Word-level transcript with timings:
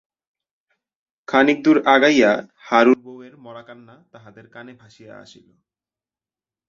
খানিকদূর 1.27 1.77
আগাইয়া 1.85 2.31
হারুর 2.59 2.99
বৌ 3.03 3.15
এর 3.23 3.35
মড়াকান্না 3.37 3.95
তাহাদের 4.11 4.45
কানে 4.47 4.73
ভাসিয়া 4.73 5.13
আসিল। 5.17 5.47